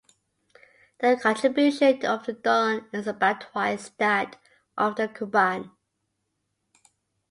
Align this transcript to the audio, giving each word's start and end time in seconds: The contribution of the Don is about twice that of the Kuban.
The 0.99 1.19
contribution 1.21 2.03
of 2.07 2.25
the 2.25 2.33
Don 2.33 2.87
is 2.91 3.05
about 3.05 3.41
twice 3.41 3.89
that 3.99 4.39
of 4.75 4.95
the 4.95 5.07
Kuban. 5.07 5.69